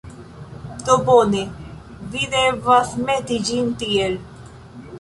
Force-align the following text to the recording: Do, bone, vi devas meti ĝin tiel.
Do, 0.87 0.95
bone, 1.09 1.43
vi 2.15 2.25
devas 2.33 2.97
meti 3.05 3.41
ĝin 3.51 3.71
tiel. 3.85 4.17